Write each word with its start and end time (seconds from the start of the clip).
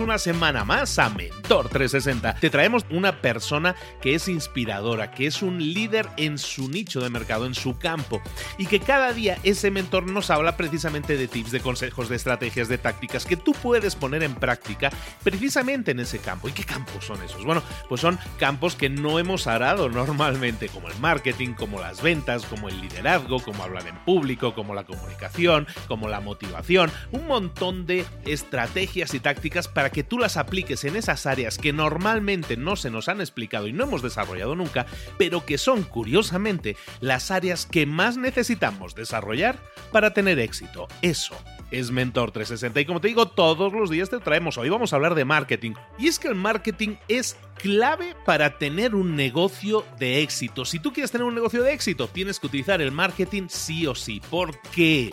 Una 0.00 0.18
semana 0.18 0.64
más 0.64 0.98
a 0.98 1.08
Mentor 1.08 1.68
360. 1.68 2.34
Te 2.34 2.50
traemos 2.50 2.84
una 2.90 3.20
persona 3.20 3.76
que 4.00 4.14
es 4.14 4.28
inspiradora, 4.28 5.10
que 5.10 5.26
es 5.26 5.42
un 5.42 5.58
líder 5.58 6.08
en 6.16 6.38
su 6.38 6.68
nicho 6.68 7.00
de 7.00 7.10
mercado, 7.10 7.46
en 7.46 7.54
su 7.54 7.78
campo, 7.78 8.20
y 8.58 8.66
que 8.66 8.80
cada 8.80 9.12
día 9.12 9.38
ese 9.44 9.70
mentor 9.70 10.10
nos 10.10 10.30
habla 10.30 10.56
precisamente 10.56 11.16
de 11.16 11.28
tips, 11.28 11.52
de 11.52 11.60
consejos, 11.60 12.08
de 12.08 12.16
estrategias, 12.16 12.68
de 12.68 12.78
tácticas 12.78 13.24
que 13.24 13.36
tú 13.36 13.52
puedes 13.52 13.94
poner 13.94 14.22
en 14.22 14.34
práctica 14.34 14.90
precisamente 15.22 15.92
en 15.92 16.00
ese 16.00 16.18
campo. 16.18 16.48
¿Y 16.48 16.52
qué 16.52 16.64
campos 16.64 17.04
son 17.04 17.22
esos? 17.22 17.44
Bueno, 17.44 17.62
pues 17.88 18.00
son 18.00 18.18
campos 18.38 18.74
que 18.74 18.88
no 18.88 19.18
hemos 19.18 19.46
arado 19.46 19.88
normalmente, 19.88 20.68
como 20.68 20.88
el 20.88 20.98
marketing, 20.98 21.54
como 21.54 21.80
las 21.80 22.02
ventas, 22.02 22.44
como 22.46 22.68
el 22.68 22.80
liderazgo, 22.80 23.40
como 23.40 23.62
hablar 23.62 23.86
en 23.86 23.96
público, 24.04 24.54
como 24.54 24.74
la 24.74 24.84
comunicación, 24.84 25.66
como 25.88 26.08
la 26.08 26.20
motivación, 26.20 26.90
un 27.12 27.26
montón 27.26 27.86
de 27.86 28.04
estrategias 28.24 29.14
y 29.14 29.20
tácticas 29.24 29.68
para 29.68 29.90
que 29.90 30.04
tú 30.04 30.18
las 30.18 30.36
apliques 30.36 30.84
en 30.84 30.96
esas 30.96 31.24
áreas 31.26 31.58
que 31.58 31.72
normalmente 31.72 32.56
no 32.56 32.76
se 32.76 32.90
nos 32.90 33.08
han 33.08 33.20
explicado 33.20 33.66
y 33.66 33.72
no 33.72 33.84
hemos 33.84 34.02
desarrollado 34.02 34.54
nunca, 34.54 34.86
pero 35.18 35.44
que 35.44 35.58
son 35.58 35.82
curiosamente 35.82 36.76
las 37.00 37.30
áreas 37.30 37.66
que 37.66 37.86
más 37.86 38.18
necesitamos 38.18 38.94
desarrollar 38.94 39.58
para 39.90 40.12
tener 40.12 40.38
éxito. 40.38 40.86
Eso 41.00 41.34
es 41.70 41.90
Mentor 41.90 42.32
360 42.32 42.80
y 42.80 42.84
como 42.84 43.00
te 43.00 43.08
digo, 43.08 43.26
todos 43.26 43.72
los 43.72 43.88
días 43.88 44.10
te 44.10 44.18
traemos. 44.18 44.58
Hoy 44.58 44.68
vamos 44.68 44.92
a 44.92 44.96
hablar 44.96 45.14
de 45.14 45.24
marketing. 45.24 45.72
Y 45.98 46.08
es 46.08 46.18
que 46.18 46.28
el 46.28 46.34
marketing 46.34 46.96
es 47.08 47.36
clave 47.56 48.14
para 48.26 48.58
tener 48.58 48.94
un 48.94 49.16
negocio 49.16 49.86
de 49.98 50.20
éxito. 50.20 50.66
Si 50.66 50.78
tú 50.78 50.92
quieres 50.92 51.10
tener 51.10 51.26
un 51.26 51.34
negocio 51.34 51.62
de 51.62 51.72
éxito, 51.72 52.08
tienes 52.08 52.38
que 52.38 52.46
utilizar 52.46 52.82
el 52.82 52.92
marketing 52.92 53.44
sí 53.48 53.86
o 53.86 53.94
sí. 53.94 54.20
¿Por 54.30 54.60
qué? 54.70 55.10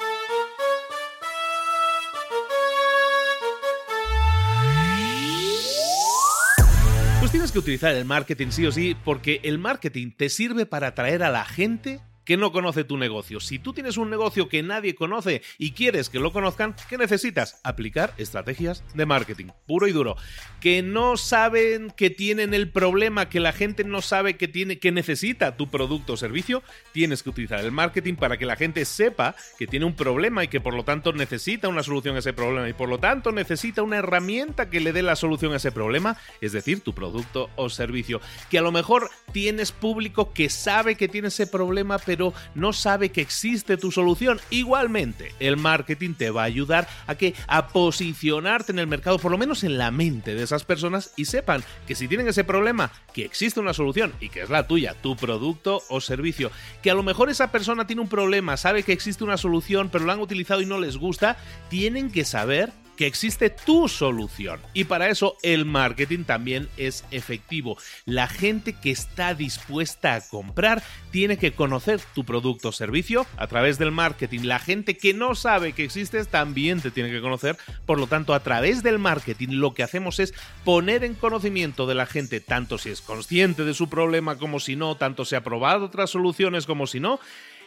Que 7.51 7.59
utilizar 7.59 7.93
el 7.93 8.05
marketing 8.05 8.47
sí 8.49 8.65
o 8.65 8.71
sí 8.71 8.95
porque 9.03 9.41
el 9.43 9.59
marketing 9.59 10.11
te 10.11 10.29
sirve 10.29 10.65
para 10.65 10.87
atraer 10.87 11.23
a 11.23 11.29
la 11.29 11.45
gente 11.45 12.01
que 12.25 12.37
no 12.37 12.51
conoce 12.51 12.83
tu 12.83 12.97
negocio. 12.97 13.39
Si 13.39 13.59
tú 13.59 13.73
tienes 13.73 13.97
un 13.97 14.09
negocio 14.09 14.49
que 14.49 14.63
nadie 14.63 14.95
conoce 14.95 15.41
y 15.57 15.71
quieres 15.71 16.09
que 16.09 16.19
lo 16.19 16.31
conozcan, 16.31 16.75
¿qué 16.89 16.97
necesitas? 16.97 17.59
Aplicar 17.63 18.13
estrategias 18.17 18.83
de 18.93 19.05
marketing, 19.05 19.47
puro 19.65 19.87
y 19.87 19.91
duro. 19.91 20.15
Que 20.59 20.81
no 20.81 21.17
saben 21.17 21.91
que 21.91 22.09
tienen 22.09 22.53
el 22.53 22.69
problema, 22.71 23.29
que 23.29 23.39
la 23.39 23.53
gente 23.53 23.83
no 23.83 24.01
sabe 24.01 24.37
que 24.37 24.47
tiene 24.47 24.79
que 24.79 24.91
necesita 24.91 25.57
tu 25.57 25.69
producto 25.69 26.13
o 26.13 26.17
servicio, 26.17 26.63
tienes 26.91 27.23
que 27.23 27.29
utilizar 27.29 27.59
el 27.59 27.71
marketing 27.71 28.15
para 28.15 28.37
que 28.37 28.45
la 28.45 28.55
gente 28.55 28.85
sepa 28.85 29.35
que 29.57 29.67
tiene 29.67 29.85
un 29.85 29.95
problema 29.95 30.43
y 30.43 30.47
que 30.47 30.61
por 30.61 30.73
lo 30.73 30.83
tanto 30.83 31.13
necesita 31.13 31.67
una 31.67 31.83
solución 31.83 32.15
a 32.15 32.19
ese 32.19 32.33
problema 32.33 32.69
y 32.69 32.73
por 32.73 32.89
lo 32.89 32.99
tanto 32.99 33.31
necesita 33.31 33.81
una 33.81 33.97
herramienta 33.97 34.69
que 34.69 34.79
le 34.79 34.93
dé 34.93 35.01
la 35.01 35.15
solución 35.15 35.53
a 35.53 35.57
ese 35.57 35.71
problema, 35.71 36.17
es 36.41 36.51
decir, 36.51 36.81
tu 36.81 36.93
producto 36.93 37.49
o 37.55 37.69
servicio. 37.69 38.21
Que 38.49 38.59
a 38.59 38.61
lo 38.61 38.71
mejor 38.71 39.09
tienes 39.31 39.71
público 39.71 40.33
que 40.33 40.49
sabe 40.49 40.95
que 40.95 41.07
tiene 41.07 41.29
ese 41.29 41.47
problema, 41.47 41.97
pero 41.97 42.10
no 42.55 42.73
sabe 42.73 43.09
que 43.09 43.21
existe 43.21 43.77
tu 43.77 43.91
solución. 43.91 44.39
Igualmente, 44.49 45.33
el 45.39 45.57
marketing 45.57 46.13
te 46.13 46.29
va 46.29 46.41
a 46.41 46.45
ayudar 46.45 46.87
a 47.07 47.15
que 47.15 47.33
a 47.47 47.67
posicionarte 47.67 48.71
en 48.71 48.79
el 48.79 48.87
mercado, 48.87 49.19
por 49.19 49.31
lo 49.31 49.37
menos 49.37 49.63
en 49.63 49.77
la 49.77 49.91
mente 49.91 50.35
de 50.35 50.43
esas 50.43 50.63
personas 50.63 51.13
y 51.17 51.25
sepan 51.25 51.63
que 51.87 51.95
si 51.95 52.07
tienen 52.07 52.27
ese 52.27 52.43
problema, 52.43 52.91
que 53.13 53.25
existe 53.25 53.59
una 53.59 53.73
solución 53.73 54.13
y 54.19 54.29
que 54.29 54.41
es 54.41 54.49
la 54.49 54.67
tuya, 54.67 54.95
tu 55.01 55.15
producto 55.15 55.83
o 55.89 56.01
servicio. 56.01 56.51
Que 56.81 56.91
a 56.91 56.95
lo 56.95 57.03
mejor 57.03 57.29
esa 57.29 57.51
persona 57.51 57.87
tiene 57.87 58.01
un 58.01 58.09
problema, 58.09 58.57
sabe 58.57 58.83
que 58.83 58.93
existe 58.93 59.23
una 59.23 59.37
solución, 59.37 59.89
pero 59.91 60.05
lo 60.05 60.11
han 60.11 60.19
utilizado 60.19 60.61
y 60.61 60.65
no 60.65 60.79
les 60.79 60.97
gusta, 60.97 61.37
tienen 61.69 62.11
que 62.11 62.25
saber 62.25 62.71
que 63.01 63.07
existe 63.07 63.49
tu 63.49 63.87
solución. 63.87 64.59
Y 64.75 64.83
para 64.83 65.09
eso 65.09 65.35
el 65.41 65.65
marketing 65.65 66.23
también 66.23 66.69
es 66.77 67.03
efectivo. 67.09 67.75
La 68.05 68.27
gente 68.27 68.73
que 68.73 68.91
está 68.91 69.33
dispuesta 69.33 70.13
a 70.13 70.21
comprar 70.21 70.83
tiene 71.09 71.37
que 71.37 71.51
conocer 71.51 71.99
tu 72.13 72.25
producto 72.25 72.69
o 72.69 72.71
servicio 72.71 73.25
a 73.37 73.47
través 73.47 73.79
del 73.79 73.89
marketing. 73.89 74.41
La 74.43 74.59
gente 74.59 74.97
que 74.97 75.15
no 75.15 75.33
sabe 75.33 75.73
que 75.73 75.83
existes 75.83 76.27
también 76.27 76.79
te 76.79 76.91
tiene 76.91 77.09
que 77.09 77.21
conocer. 77.21 77.57
Por 77.87 77.97
lo 77.97 78.05
tanto, 78.05 78.35
a 78.35 78.43
través 78.43 78.83
del 78.83 78.99
marketing 78.99 79.53
lo 79.53 79.73
que 79.73 79.81
hacemos 79.81 80.19
es 80.19 80.35
poner 80.63 81.03
en 81.03 81.15
conocimiento 81.15 81.87
de 81.87 81.95
la 81.95 82.05
gente, 82.05 82.39
tanto 82.39 82.77
si 82.77 82.91
es 82.91 83.01
consciente 83.01 83.65
de 83.65 83.73
su 83.73 83.89
problema 83.89 84.37
como 84.37 84.59
si 84.59 84.75
no, 84.75 84.95
tanto 84.95 85.25
si 85.25 85.33
ha 85.33 85.43
probado 85.43 85.85
otras 85.85 86.11
soluciones 86.11 86.67
como 86.67 86.85
si 86.85 86.99
no. 86.99 87.19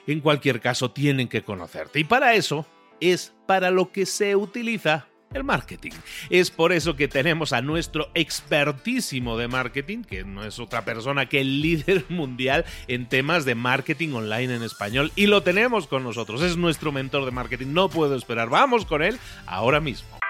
En 0.07 0.21
cualquier 0.21 0.61
caso, 0.61 0.93
tienen 0.93 1.27
que 1.27 1.43
conocerte. 1.43 1.99
Y 1.99 2.05
para 2.05 2.35
eso 2.35 2.69
es 3.01 3.35
para 3.49 3.73
lo 3.73 3.91
que 3.91 4.07
se 4.07 4.37
utiliza 4.37 5.09
el 5.35 5.45
marketing. 5.45 5.93
Es 6.31 6.51
por 6.51 6.73
eso 6.73 6.97
que 6.97 7.09
tenemos 7.09 7.53
a 7.53 7.61
nuestro 7.61 8.09
expertísimo 8.15 9.37
de 9.37 9.49
marketing, 9.49 10.03
que 10.03 10.25
no 10.25 10.45
es 10.45 10.59
otra 10.59 10.85
persona 10.85 11.29
que 11.29 11.41
el 11.41 11.61
líder 11.61 12.05
mundial 12.09 12.65
en 12.89 13.07
temas 13.07 13.45
de 13.45 13.55
marketing 13.55 14.15
online 14.15 14.55
en 14.55 14.63
español, 14.63 15.13
y 15.17 15.27
lo 15.27 15.43
tenemos 15.43 15.87
con 15.87 16.03
nosotros, 16.03 16.43
es 16.43 16.57
nuestro 16.57 16.93
mentor 16.93 17.25
de 17.25 17.31
marketing, 17.33 17.69
no 17.69 17.89
puedo 17.89 18.15
esperar, 18.15 18.49
vamos 18.49 18.87
con 18.87 19.03
él 19.03 19.19
ahora 19.47 19.81
mismo. 19.81 20.24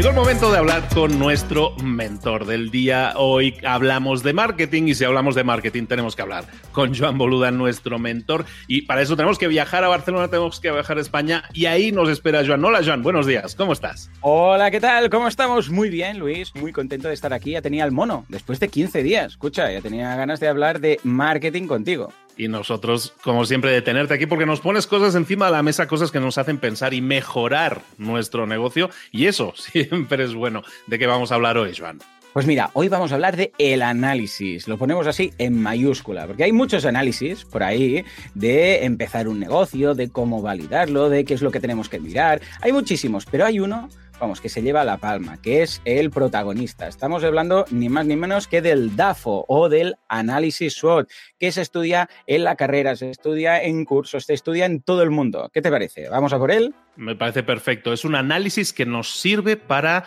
Llegó 0.00 0.08
el 0.08 0.16
momento 0.16 0.50
de 0.50 0.56
hablar 0.56 0.88
con 0.94 1.18
nuestro 1.18 1.76
mentor 1.76 2.46
del 2.46 2.70
día. 2.70 3.12
Hoy 3.16 3.58
hablamos 3.66 4.22
de 4.22 4.32
marketing 4.32 4.84
y 4.84 4.94
si 4.94 5.04
hablamos 5.04 5.34
de 5.34 5.44
marketing 5.44 5.84
tenemos 5.84 6.16
que 6.16 6.22
hablar 6.22 6.46
con 6.72 6.94
Joan 6.94 7.18
Boluda, 7.18 7.50
nuestro 7.50 7.98
mentor. 7.98 8.46
Y 8.66 8.82
para 8.82 9.02
eso 9.02 9.14
tenemos 9.14 9.36
que 9.36 9.46
viajar 9.46 9.84
a 9.84 9.88
Barcelona, 9.88 10.28
tenemos 10.28 10.58
que 10.58 10.72
viajar 10.72 10.96
a 10.96 11.02
España 11.02 11.44
y 11.52 11.66
ahí 11.66 11.92
nos 11.92 12.08
espera 12.08 12.42
Joan. 12.46 12.64
Hola 12.64 12.80
Joan, 12.82 13.02
buenos 13.02 13.26
días, 13.26 13.54
¿cómo 13.54 13.74
estás? 13.74 14.10
Hola, 14.22 14.70
¿qué 14.70 14.80
tal? 14.80 15.10
¿Cómo 15.10 15.28
estamos? 15.28 15.68
Muy 15.68 15.90
bien, 15.90 16.18
Luis. 16.18 16.54
Muy 16.54 16.72
contento 16.72 17.08
de 17.08 17.12
estar 17.12 17.34
aquí. 17.34 17.50
Ya 17.50 17.60
tenía 17.60 17.84
el 17.84 17.92
mono 17.92 18.24
después 18.30 18.58
de 18.58 18.68
15 18.68 19.02
días. 19.02 19.32
Escucha, 19.32 19.70
ya 19.70 19.82
tenía 19.82 20.16
ganas 20.16 20.40
de 20.40 20.48
hablar 20.48 20.80
de 20.80 20.98
marketing 21.04 21.66
contigo 21.66 22.10
y 22.40 22.48
nosotros, 22.48 23.12
como 23.22 23.44
siempre, 23.44 23.70
de 23.70 23.82
tenerte 23.82 24.14
aquí 24.14 24.24
porque 24.24 24.46
nos 24.46 24.60
pones 24.60 24.86
cosas 24.86 25.14
encima 25.14 25.46
de 25.46 25.52
la 25.52 25.62
mesa, 25.62 25.86
cosas 25.86 26.10
que 26.10 26.20
nos 26.20 26.38
hacen 26.38 26.56
pensar 26.56 26.94
y 26.94 27.02
mejorar 27.02 27.82
nuestro 27.98 28.46
negocio. 28.46 28.88
Y 29.12 29.26
eso 29.26 29.52
siempre 29.56 30.24
es 30.24 30.34
bueno. 30.34 30.62
¿De 30.86 30.98
qué 30.98 31.06
vamos 31.06 31.32
a 31.32 31.34
hablar 31.34 31.58
hoy, 31.58 31.74
Joan? 31.76 31.98
Pues 32.32 32.46
mira, 32.46 32.70
hoy 32.72 32.88
vamos 32.88 33.12
a 33.12 33.16
hablar 33.16 33.36
de 33.36 33.52
el 33.58 33.82
análisis. 33.82 34.68
Lo 34.68 34.78
ponemos 34.78 35.06
así 35.06 35.32
en 35.36 35.60
mayúscula, 35.60 36.26
porque 36.26 36.44
hay 36.44 36.52
muchos 36.52 36.86
análisis 36.86 37.44
por 37.44 37.62
ahí 37.62 38.04
de 38.34 38.84
empezar 38.84 39.28
un 39.28 39.38
negocio, 39.38 39.94
de 39.94 40.08
cómo 40.08 40.40
validarlo, 40.40 41.10
de 41.10 41.26
qué 41.26 41.34
es 41.34 41.42
lo 41.42 41.50
que 41.50 41.60
tenemos 41.60 41.90
que 41.90 42.00
mirar. 42.00 42.40
Hay 42.62 42.72
muchísimos, 42.72 43.26
pero 43.26 43.44
hay 43.44 43.60
uno 43.60 43.90
vamos, 44.20 44.40
que 44.40 44.48
se 44.48 44.62
lleva 44.62 44.84
la 44.84 44.98
palma, 44.98 45.40
que 45.40 45.62
es 45.62 45.80
el 45.84 46.10
protagonista. 46.10 46.86
Estamos 46.86 47.24
hablando 47.24 47.64
ni 47.70 47.88
más 47.88 48.06
ni 48.06 48.16
menos 48.16 48.46
que 48.46 48.62
del 48.62 48.94
DAFO 48.94 49.46
o 49.48 49.68
del 49.68 49.96
análisis 50.08 50.74
SWOT, 50.74 51.10
que 51.38 51.50
se 51.50 51.62
estudia 51.62 52.08
en 52.26 52.44
la 52.44 52.56
carrera, 52.56 52.94
se 52.96 53.10
estudia 53.10 53.62
en 53.62 53.84
cursos, 53.84 54.26
se 54.26 54.34
estudia 54.34 54.66
en 54.66 54.82
todo 54.82 55.02
el 55.02 55.10
mundo. 55.10 55.50
¿Qué 55.52 55.62
te 55.62 55.70
parece? 55.70 56.08
¿Vamos 56.08 56.32
a 56.32 56.38
por 56.38 56.50
él? 56.50 56.74
Me 56.96 57.16
parece 57.16 57.42
perfecto. 57.42 57.92
Es 57.92 58.04
un 58.04 58.14
análisis 58.14 58.72
que 58.72 58.86
nos 58.86 59.18
sirve 59.18 59.56
para 59.56 60.04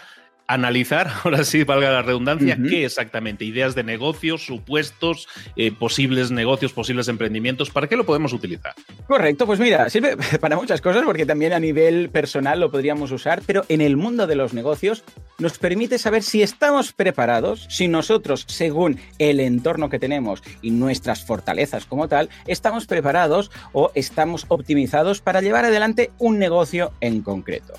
analizar, 0.48 1.10
ahora 1.24 1.44
sí, 1.44 1.64
valga 1.64 1.92
la 1.92 2.02
redundancia, 2.02 2.58
qué 2.58 2.86
exactamente, 2.86 3.46
ideas 3.46 3.76
de 3.76 3.84
negocios, 3.84 4.46
supuestos, 4.46 5.28
eh, 5.56 5.72
posibles 5.72 6.32
negocios, 6.32 6.74
posibles 6.74 7.08
emprendimientos, 7.08 7.70
¿para 7.70 7.88
qué 7.88 7.96
lo 7.96 8.06
podemos 8.06 8.34
utilizar? 8.34 8.74
Correcto, 9.08 9.46
pues 9.46 9.60
mira, 9.60 9.90
sirve 9.90 10.18
para 10.40 10.56
muchas 10.56 10.82
cosas 10.82 11.04
porque 11.04 11.26
también 11.26 11.54
a 11.54 11.60
nivel 11.60 12.10
personal 12.10 12.60
lo 12.60 12.72
podríamos 12.72 13.12
usar, 13.12 13.42
pero 13.46 13.66
en 13.70 13.82
el 13.82 13.98
mundo 13.98 14.28
de 14.28 14.36
los 14.36 14.54
negocios 14.54 15.04
nos 15.40 15.58
permite 15.58 15.98
saber 15.98 16.24
si 16.24 16.42
estamos 16.42 16.94
preparados, 16.94 17.66
si 17.70 17.88
nosotros, 17.88 18.46
según 18.48 19.00
el 19.20 19.40
entorno 19.40 19.90
que 19.90 20.00
tenemos 20.00 20.44
y 20.62 20.72
nuestras 20.72 21.26
fortalezas 21.26 21.86
como 21.86 22.08
tal, 22.08 22.30
estamos 22.48 22.86
preparados 22.86 23.52
o 23.72 23.92
estamos 23.96 24.46
optimizados 24.48 25.22
para 25.22 25.42
llevar 25.42 25.66
adelante 25.66 26.12
un 26.20 26.40
negocio 26.40 26.92
en 27.02 27.22
concreto. 27.22 27.74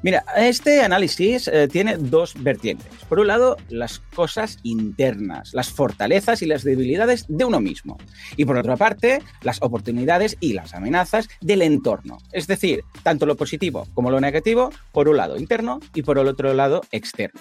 Mira, 0.00 0.24
este 0.36 0.82
análisis 0.82 1.48
eh, 1.48 1.66
tiene 1.66 1.96
dos 1.96 2.34
vertientes. 2.40 2.86
Por 3.08 3.18
un 3.18 3.26
lado, 3.26 3.56
las 3.68 3.98
cosas 3.98 4.58
internas, 4.62 5.52
las 5.54 5.70
fortalezas 5.70 6.40
y 6.42 6.46
las 6.46 6.62
debilidades 6.62 7.24
de 7.28 7.44
uno 7.44 7.60
mismo. 7.60 7.98
Y 8.36 8.44
por 8.44 8.56
otra 8.56 8.76
parte, 8.76 9.22
las 9.42 9.60
oportunidades 9.60 10.36
y 10.38 10.52
las 10.52 10.72
amenazas 10.74 11.28
del 11.40 11.62
entorno. 11.62 12.18
Es 12.32 12.46
decir, 12.46 12.84
tanto 13.02 13.26
lo 13.26 13.36
positivo 13.36 13.88
como 13.94 14.12
lo 14.12 14.20
negativo, 14.20 14.70
por 14.92 15.08
un 15.08 15.16
lado 15.16 15.36
interno 15.36 15.80
y 15.94 16.02
por 16.02 16.18
el 16.18 16.28
otro 16.28 16.54
lado 16.54 16.82
externo. 16.92 17.40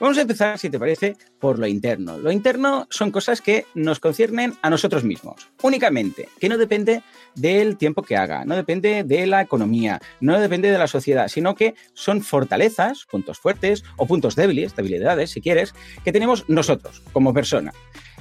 Vamos 0.00 0.18
a 0.18 0.22
empezar, 0.22 0.58
si 0.58 0.70
te 0.70 0.78
parece, 0.78 1.16
por 1.38 1.58
lo 1.58 1.66
interno. 1.66 2.18
Lo 2.18 2.32
interno 2.32 2.86
son 2.90 3.12
cosas 3.12 3.40
que 3.40 3.66
nos 3.74 4.00
conciernen 4.00 4.54
a 4.60 4.68
nosotros 4.68 5.04
mismos, 5.04 5.48
únicamente, 5.62 6.28
que 6.40 6.48
no 6.48 6.58
depende 6.58 7.02
del 7.36 7.76
tiempo 7.76 8.02
que 8.02 8.16
haga, 8.16 8.44
no 8.44 8.56
depende 8.56 9.04
de 9.04 9.26
la 9.26 9.40
economía, 9.40 10.00
no 10.20 10.40
depende 10.40 10.72
de 10.72 10.78
la 10.78 10.88
sociedad, 10.88 11.28
sino 11.28 11.54
que 11.54 11.74
son 11.94 12.22
fortalezas, 12.22 13.06
puntos 13.08 13.38
fuertes 13.38 13.84
o 13.96 14.06
puntos 14.06 14.34
débiles, 14.34 14.74
debilidades, 14.74 15.30
si 15.30 15.40
quieres, 15.40 15.74
que 16.04 16.12
tenemos 16.12 16.44
nosotros 16.48 17.02
como 17.12 17.32
persona. 17.32 17.72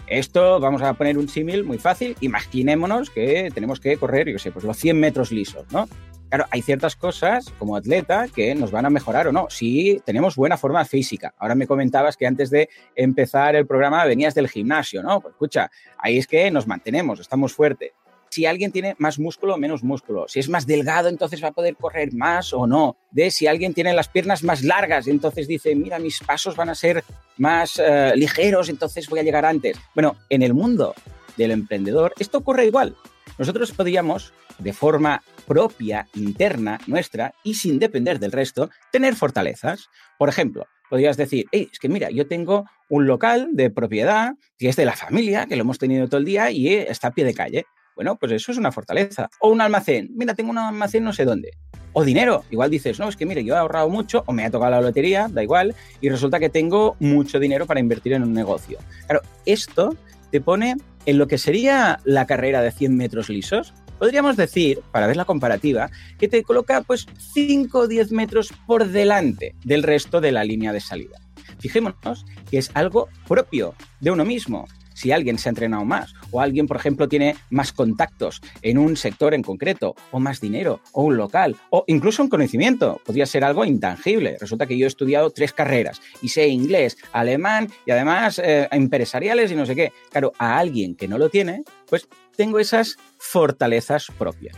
Esto, 0.05 0.59
vamos 0.59 0.81
a 0.83 0.93
poner 0.93 1.17
un 1.17 1.27
símil 1.27 1.63
muy 1.63 1.79
fácil, 1.79 2.15
imaginémonos 2.19 3.09
que 3.09 3.49
tenemos 3.53 3.79
que 3.79 3.97
correr, 3.97 4.29
yo 4.29 4.37
sé, 4.37 4.51
pues 4.51 4.63
los 4.63 4.77
100 4.77 4.99
metros 4.99 5.31
lisos, 5.31 5.65
¿no? 5.71 5.87
Claro, 6.33 6.47
hay 6.49 6.63
ciertas 6.63 6.95
cosas 6.95 7.53
como 7.59 7.75
atleta 7.75 8.27
que 8.27 8.55
nos 8.55 8.71
van 8.71 8.87
a 8.87 8.89
mejorar 8.89 9.27
o 9.27 9.31
no, 9.31 9.51
si 9.51 10.01
tenemos 10.03 10.35
buena 10.35 10.57
forma 10.57 10.83
física. 10.83 11.35
Ahora 11.37 11.53
me 11.53 11.67
comentabas 11.67 12.17
que 12.17 12.25
antes 12.25 12.49
de 12.49 12.69
empezar 12.95 13.55
el 13.55 13.67
programa 13.67 14.03
venías 14.05 14.33
del 14.33 14.49
gimnasio, 14.49 15.03
¿no? 15.03 15.21
Pues 15.21 15.33
escucha, 15.33 15.69
ahí 15.95 16.17
es 16.17 16.25
que 16.25 16.49
nos 16.49 16.65
mantenemos, 16.65 17.19
estamos 17.19 17.53
fuertes 17.53 17.91
si 18.31 18.47
alguien 18.47 18.71
tiene 18.71 18.95
más 18.97 19.19
músculo 19.19 19.53
o 19.53 19.57
menos 19.59 19.83
músculo. 19.83 20.25
Si 20.27 20.39
es 20.39 20.49
más 20.49 20.65
delgado, 20.65 21.07
entonces 21.07 21.43
va 21.43 21.49
a 21.49 21.51
poder 21.51 21.75
correr 21.75 22.15
más 22.15 22.51
o 22.51 22.65
no. 22.65 22.97
De 23.11 23.29
si 23.29 23.45
alguien 23.45 23.75
tiene 23.75 23.93
las 23.93 24.07
piernas 24.07 24.43
más 24.43 24.63
largas, 24.63 25.07
entonces 25.07 25.47
dice, 25.47 25.75
mira, 25.75 25.99
mis 25.99 26.17
pasos 26.17 26.55
van 26.55 26.69
a 26.69 26.73
ser 26.73 27.03
más 27.37 27.77
eh, 27.77 28.13
ligeros, 28.15 28.69
entonces 28.69 29.07
voy 29.07 29.19
a 29.19 29.23
llegar 29.23 29.45
antes. 29.45 29.77
Bueno, 29.93 30.15
en 30.29 30.41
el 30.41 30.55
mundo 30.55 30.95
del 31.37 31.51
emprendedor 31.51 32.15
esto 32.17 32.39
ocurre 32.39 32.65
igual. 32.65 32.95
Nosotros 33.37 33.71
podríamos, 33.71 34.33
de 34.59 34.73
forma 34.73 35.23
propia, 35.47 36.07
interna, 36.13 36.79
nuestra, 36.87 37.33
y 37.43 37.55
sin 37.55 37.79
depender 37.79 38.19
del 38.19 38.31
resto, 38.31 38.69
tener 38.91 39.15
fortalezas. 39.15 39.89
Por 40.17 40.29
ejemplo, 40.29 40.67
podrías 40.89 41.17
decir, 41.17 41.47
es 41.51 41.79
que 41.79 41.89
mira, 41.89 42.09
yo 42.11 42.27
tengo 42.27 42.65
un 42.89 43.07
local 43.07 43.49
de 43.53 43.71
propiedad 43.71 44.33
que 44.57 44.69
es 44.69 44.75
de 44.75 44.85
la 44.85 44.93
familia, 44.93 45.47
que 45.47 45.55
lo 45.55 45.61
hemos 45.61 45.79
tenido 45.79 46.07
todo 46.07 46.19
el 46.19 46.25
día 46.25 46.51
y 46.51 46.73
está 46.73 47.07
a 47.07 47.11
pie 47.11 47.25
de 47.25 47.33
calle. 47.33 47.65
Bueno, 47.95 48.15
pues 48.15 48.31
eso 48.31 48.51
es 48.51 48.57
una 48.57 48.71
fortaleza. 48.71 49.29
O 49.39 49.49
un 49.49 49.61
almacén. 49.61 50.09
Mira, 50.15 50.33
tengo 50.33 50.51
un 50.51 50.57
almacén 50.57 51.03
no 51.03 51.13
sé 51.13 51.25
dónde. 51.25 51.51
O 51.93 52.03
dinero. 52.03 52.43
Igual 52.49 52.71
dices, 52.71 52.99
no, 52.99 53.07
es 53.07 53.15
que 53.15 53.25
mire, 53.25 53.43
yo 53.43 53.53
he 53.53 53.57
ahorrado 53.57 53.89
mucho 53.89 54.23
o 54.25 54.33
me 54.33 54.45
ha 54.45 54.51
tocado 54.51 54.71
la 54.71 54.81
lotería, 54.81 55.27
da 55.29 55.43
igual, 55.43 55.75
y 56.01 56.09
resulta 56.09 56.39
que 56.39 56.49
tengo 56.49 56.95
mucho 56.99 57.39
dinero 57.39 57.67
para 57.67 57.79
invertir 57.79 58.13
en 58.13 58.23
un 58.23 58.33
negocio. 58.33 58.79
Claro, 59.05 59.21
esto 59.45 59.95
te 60.33 60.41
pone 60.41 60.77
en 61.05 61.19
lo 61.19 61.27
que 61.27 61.37
sería 61.37 61.99
la 62.05 62.25
carrera 62.25 62.63
de 62.63 62.71
100 62.71 62.97
metros 62.97 63.29
lisos. 63.29 63.71
Podríamos 63.99 64.35
decir, 64.35 64.81
para 64.91 65.05
ver 65.05 65.15
la 65.15 65.25
comparativa, 65.25 65.91
que 66.17 66.27
te 66.27 66.41
coloca 66.41 66.81
pues 66.81 67.05
5 67.35 67.77
o 67.77 67.87
10 67.87 68.11
metros 68.13 68.51
por 68.65 68.87
delante 68.87 69.53
del 69.63 69.83
resto 69.83 70.21
de 70.21 70.31
la 70.31 70.43
línea 70.43 70.73
de 70.73 70.79
salida. 70.79 71.19
Fijémonos 71.59 72.25
que 72.49 72.57
es 72.57 72.71
algo 72.73 73.09
propio 73.27 73.75
de 73.99 74.09
uno 74.09 74.25
mismo 74.25 74.65
si 74.93 75.11
alguien 75.11 75.37
se 75.37 75.49
ha 75.49 75.51
entrenado 75.51 75.85
más 75.85 76.13
o 76.31 76.41
alguien, 76.41 76.67
por 76.67 76.77
ejemplo, 76.77 77.07
tiene 77.07 77.35
más 77.49 77.71
contactos 77.71 78.41
en 78.61 78.77
un 78.77 78.95
sector 78.97 79.33
en 79.33 79.41
concreto 79.41 79.95
o 80.11 80.19
más 80.19 80.41
dinero 80.41 80.81
o 80.91 81.03
un 81.03 81.17
local 81.17 81.55
o 81.69 81.83
incluso 81.87 82.23
un 82.23 82.29
conocimiento. 82.29 83.01
Podría 83.05 83.25
ser 83.25 83.43
algo 83.43 83.65
intangible. 83.65 84.37
Resulta 84.39 84.65
que 84.65 84.77
yo 84.77 84.85
he 84.85 84.87
estudiado 84.87 85.29
tres 85.29 85.53
carreras 85.53 86.01
y 86.21 86.29
sé 86.29 86.47
inglés, 86.47 86.97
alemán 87.11 87.69
y 87.85 87.91
además 87.91 88.39
eh, 88.43 88.67
empresariales 88.71 89.51
y 89.51 89.55
no 89.55 89.65
sé 89.65 89.75
qué. 89.75 89.93
Claro, 90.11 90.33
a 90.37 90.57
alguien 90.57 90.95
que 90.95 91.07
no 91.07 91.17
lo 91.17 91.29
tiene, 91.29 91.63
pues 91.89 92.07
tengo 92.35 92.59
esas 92.59 92.97
fortalezas 93.17 94.07
propias. 94.17 94.55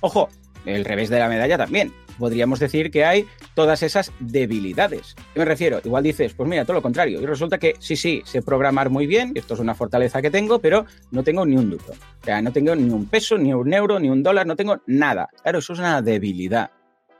Ojo, 0.00 0.28
el 0.66 0.84
revés 0.84 1.08
de 1.08 1.18
la 1.18 1.28
medalla 1.28 1.58
también 1.58 1.92
podríamos 2.18 2.60
decir 2.60 2.90
que 2.90 3.04
hay 3.04 3.26
todas 3.54 3.82
esas 3.82 4.12
debilidades. 4.20 5.14
¿Qué 5.32 5.40
me 5.40 5.44
refiero? 5.44 5.80
Igual 5.84 6.02
dices, 6.02 6.34
pues 6.34 6.48
mira, 6.48 6.64
todo 6.64 6.74
lo 6.74 6.82
contrario. 6.82 7.20
Y 7.20 7.26
resulta 7.26 7.58
que 7.58 7.74
sí, 7.78 7.96
sí, 7.96 8.22
sé 8.24 8.42
programar 8.42 8.90
muy 8.90 9.06
bien, 9.06 9.32
esto 9.34 9.54
es 9.54 9.60
una 9.60 9.74
fortaleza 9.74 10.22
que 10.22 10.30
tengo, 10.30 10.58
pero 10.58 10.86
no 11.10 11.22
tengo 11.22 11.44
ni 11.44 11.56
un 11.56 11.70
duro. 11.70 11.84
O 11.88 12.24
sea, 12.24 12.42
no 12.42 12.52
tengo 12.52 12.74
ni 12.74 12.90
un 12.90 13.06
peso, 13.06 13.38
ni 13.38 13.52
un 13.52 13.72
euro, 13.72 13.98
ni 13.98 14.08
un 14.08 14.22
dólar, 14.22 14.46
no 14.46 14.56
tengo 14.56 14.80
nada. 14.86 15.28
Claro, 15.42 15.58
eso 15.58 15.72
es 15.72 15.78
una 15.78 16.02
debilidad. 16.02 16.70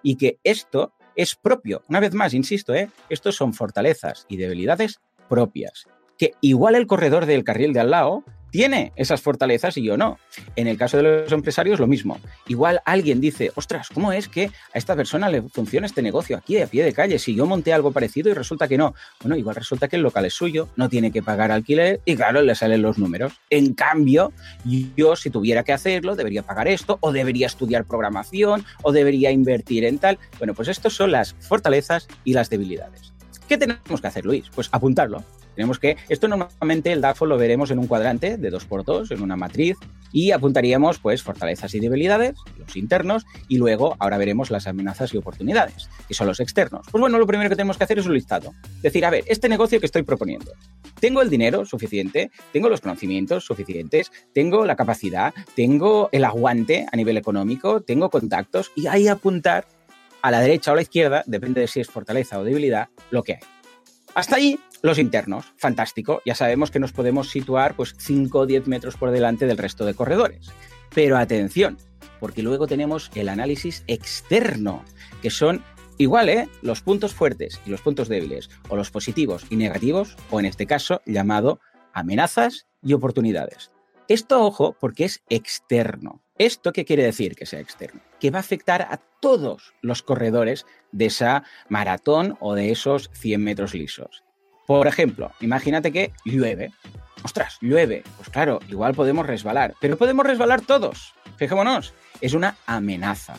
Y 0.02 0.16
que 0.16 0.38
esto 0.44 0.92
es 1.16 1.34
propio. 1.34 1.82
Una 1.88 2.00
vez 2.00 2.14
más, 2.14 2.34
insisto, 2.34 2.74
¿eh? 2.74 2.90
estos 3.08 3.36
son 3.36 3.54
fortalezas 3.54 4.26
y 4.28 4.36
debilidades 4.36 5.00
propias. 5.28 5.86
Que 6.18 6.32
igual 6.40 6.74
el 6.74 6.86
corredor 6.86 7.26
del 7.26 7.44
carril 7.44 7.72
de 7.72 7.80
al 7.80 7.90
lado 7.90 8.24
tiene 8.54 8.92
esas 8.94 9.20
fortalezas 9.20 9.76
y 9.78 9.82
yo 9.82 9.96
no. 9.96 10.16
En 10.54 10.68
el 10.68 10.78
caso 10.78 10.96
de 10.96 11.02
los 11.02 11.32
empresarios, 11.32 11.80
lo 11.80 11.88
mismo. 11.88 12.20
Igual 12.46 12.82
alguien 12.84 13.20
dice, 13.20 13.50
ostras, 13.56 13.88
¿cómo 13.92 14.12
es 14.12 14.28
que 14.28 14.44
a 14.72 14.78
esta 14.78 14.94
persona 14.94 15.28
le 15.28 15.42
funciona 15.42 15.88
este 15.88 16.02
negocio 16.02 16.36
aquí 16.36 16.62
a 16.62 16.68
pie 16.68 16.84
de 16.84 16.92
calle? 16.92 17.18
Si 17.18 17.34
yo 17.34 17.46
monté 17.46 17.72
algo 17.72 17.90
parecido 17.90 18.30
y 18.30 18.32
resulta 18.32 18.68
que 18.68 18.78
no. 18.78 18.94
Bueno, 19.20 19.36
igual 19.36 19.56
resulta 19.56 19.88
que 19.88 19.96
el 19.96 20.02
local 20.02 20.24
es 20.24 20.34
suyo, 20.34 20.68
no 20.76 20.88
tiene 20.88 21.10
que 21.10 21.20
pagar 21.20 21.50
alquiler 21.50 22.00
y 22.04 22.14
claro, 22.14 22.42
le 22.42 22.54
salen 22.54 22.80
los 22.80 22.96
números. 22.96 23.32
En 23.50 23.74
cambio, 23.74 24.32
yo 24.96 25.16
si 25.16 25.30
tuviera 25.30 25.64
que 25.64 25.72
hacerlo, 25.72 26.14
debería 26.14 26.44
pagar 26.44 26.68
esto, 26.68 26.98
o 27.00 27.10
debería 27.10 27.48
estudiar 27.48 27.84
programación, 27.86 28.64
o 28.84 28.92
debería 28.92 29.32
invertir 29.32 29.84
en 29.84 29.98
tal. 29.98 30.20
Bueno, 30.38 30.54
pues 30.54 30.68
estas 30.68 30.92
son 30.92 31.10
las 31.10 31.34
fortalezas 31.40 32.06
y 32.22 32.34
las 32.34 32.50
debilidades. 32.50 33.14
¿Qué 33.48 33.58
tenemos 33.58 34.00
que 34.00 34.06
hacer, 34.06 34.24
Luis? 34.24 34.44
Pues 34.54 34.68
apuntarlo. 34.70 35.24
Tenemos 35.54 35.78
que, 35.78 35.96
esto 36.08 36.28
normalmente 36.28 36.92
el 36.92 37.00
DAFO 37.00 37.26
lo 37.26 37.38
veremos 37.38 37.70
en 37.70 37.78
un 37.78 37.86
cuadrante 37.86 38.36
de 38.36 38.52
2x2, 38.52 39.12
en 39.12 39.22
una 39.22 39.36
matriz, 39.36 39.76
y 40.12 40.30
apuntaríamos 40.30 40.98
pues 40.98 41.22
fortalezas 41.22 41.74
y 41.74 41.80
debilidades, 41.80 42.34
los 42.56 42.76
internos, 42.76 43.26
y 43.48 43.58
luego 43.58 43.96
ahora 43.98 44.16
veremos 44.16 44.50
las 44.50 44.66
amenazas 44.66 45.12
y 45.12 45.16
oportunidades, 45.16 45.88
que 46.06 46.14
son 46.14 46.28
los 46.28 46.40
externos. 46.40 46.86
Pues 46.90 47.00
bueno, 47.00 47.18
lo 47.18 47.26
primero 47.26 47.50
que 47.50 47.56
tenemos 47.56 47.76
que 47.76 47.84
hacer 47.84 47.98
es 47.98 48.06
un 48.06 48.14
listado. 48.14 48.52
Decir, 48.80 49.04
a 49.04 49.10
ver, 49.10 49.24
este 49.26 49.48
negocio 49.48 49.80
que 49.80 49.86
estoy 49.86 50.02
proponiendo, 50.02 50.52
¿tengo 51.00 51.20
el 51.20 51.30
dinero 51.30 51.64
suficiente? 51.64 52.30
¿Tengo 52.52 52.68
los 52.68 52.80
conocimientos 52.80 53.44
suficientes? 53.44 54.12
¿Tengo 54.32 54.64
la 54.64 54.76
capacidad? 54.76 55.34
¿Tengo 55.56 56.08
el 56.12 56.24
aguante 56.24 56.86
a 56.90 56.96
nivel 56.96 57.16
económico? 57.16 57.80
¿Tengo 57.80 58.08
contactos? 58.10 58.70
Y 58.76 58.86
ahí 58.86 59.08
apuntar 59.08 59.66
a 60.22 60.30
la 60.30 60.40
derecha 60.40 60.70
o 60.70 60.74
a 60.74 60.76
la 60.76 60.82
izquierda, 60.82 61.22
depende 61.26 61.60
de 61.60 61.68
si 61.68 61.80
es 61.80 61.88
fortaleza 61.88 62.38
o 62.38 62.44
debilidad, 62.44 62.88
lo 63.10 63.22
que 63.22 63.34
hay. 63.34 63.53
Hasta 64.14 64.36
ahí 64.36 64.60
los 64.82 64.98
internos, 64.98 65.52
fantástico. 65.56 66.22
Ya 66.24 66.36
sabemos 66.36 66.70
que 66.70 66.78
nos 66.78 66.92
podemos 66.92 67.30
situar 67.30 67.74
pues 67.74 67.94
5 67.98 68.38
o 68.38 68.46
10 68.46 68.68
metros 68.68 68.96
por 68.96 69.10
delante 69.10 69.46
del 69.46 69.58
resto 69.58 69.84
de 69.84 69.94
corredores. 69.94 70.52
Pero 70.94 71.16
atención, 71.16 71.78
porque 72.20 72.42
luego 72.42 72.68
tenemos 72.68 73.10
el 73.16 73.28
análisis 73.28 73.82
externo, 73.88 74.84
que 75.20 75.30
son 75.30 75.64
igual, 75.98 76.28
¿eh? 76.28 76.48
Los 76.62 76.80
puntos 76.80 77.12
fuertes 77.12 77.60
y 77.66 77.70
los 77.70 77.80
puntos 77.80 78.08
débiles, 78.08 78.50
o 78.68 78.76
los 78.76 78.92
positivos 78.92 79.46
y 79.50 79.56
negativos, 79.56 80.16
o 80.30 80.38
en 80.38 80.46
este 80.46 80.66
caso 80.66 81.02
llamado 81.06 81.60
amenazas 81.92 82.66
y 82.82 82.92
oportunidades. 82.92 83.73
Esto, 84.08 84.44
ojo, 84.44 84.76
porque 84.78 85.04
es 85.04 85.22
externo. 85.30 86.22
¿Esto 86.36 86.72
qué 86.72 86.84
quiere 86.84 87.04
decir 87.04 87.34
que 87.36 87.46
sea 87.46 87.60
externo? 87.60 88.02
Que 88.20 88.30
va 88.30 88.38
a 88.38 88.40
afectar 88.40 88.82
a 88.82 88.98
todos 89.20 89.72
los 89.80 90.02
corredores 90.02 90.66
de 90.92 91.06
esa 91.06 91.44
maratón 91.68 92.36
o 92.40 92.54
de 92.54 92.70
esos 92.70 93.10
100 93.14 93.42
metros 93.42 93.72
lisos. 93.72 94.22
Por 94.66 94.86
ejemplo, 94.86 95.32
imagínate 95.40 95.90
que 95.90 96.12
llueve. 96.24 96.70
Ostras, 97.22 97.56
llueve. 97.62 98.02
Pues 98.16 98.28
claro, 98.28 98.60
igual 98.68 98.94
podemos 98.94 99.26
resbalar, 99.26 99.74
pero 99.80 99.96
podemos 99.96 100.26
resbalar 100.26 100.60
todos. 100.60 101.14
Fijémonos, 101.36 101.94
es 102.20 102.34
una 102.34 102.56
amenaza. 102.66 103.36